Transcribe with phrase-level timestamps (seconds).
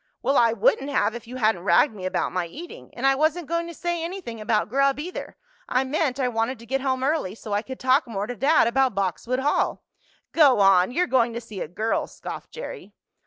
[0.23, 2.89] "Well, I wouldn't have if you hadn't ragged me about my eating.
[2.95, 5.37] And I wasn't going to say anything about grub, either.
[5.69, 8.65] I meant I wanted to get home early so I could talk more to dad
[8.65, 9.83] about Boxwood Hall."
[10.31, 10.89] "Go on!
[10.89, 12.93] You're going to see a girl!" scoffed Jerry.